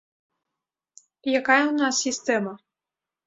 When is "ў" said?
1.71-1.73